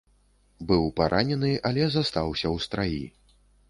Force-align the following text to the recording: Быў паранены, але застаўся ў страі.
Быў 0.71 0.87
паранены, 1.01 1.53
але 1.71 1.83
застаўся 1.99 2.47
ў 2.55 2.69
страі. 2.69 3.03